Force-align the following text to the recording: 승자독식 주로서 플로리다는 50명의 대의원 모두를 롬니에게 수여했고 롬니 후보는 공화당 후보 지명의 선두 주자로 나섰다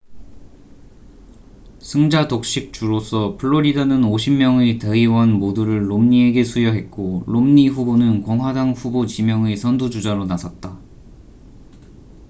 승자독식 1.79 2.73
주로서 2.73 3.37
플로리다는 3.37 4.01
50명의 4.01 4.81
대의원 4.81 5.31
모두를 5.31 5.91
롬니에게 5.91 6.43
수여했고 6.43 7.25
롬니 7.27 7.67
후보는 7.67 8.23
공화당 8.23 8.71
후보 8.71 9.05
지명의 9.05 9.55
선두 9.57 9.91
주자로 9.91 10.25
나섰다 10.25 10.79